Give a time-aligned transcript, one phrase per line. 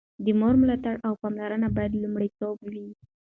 [0.25, 2.87] د مور ملاتړ او پاملرنه باید لومړیتوب وي.